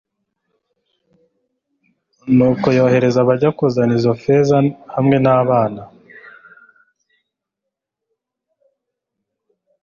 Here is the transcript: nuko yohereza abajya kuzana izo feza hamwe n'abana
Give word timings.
nuko 2.35 2.67
yohereza 2.77 3.17
abajya 3.21 3.49
kuzana 3.57 3.93
izo 3.99 4.13
feza 4.23 4.57
hamwe 4.93 5.17
n'abana 5.23 5.81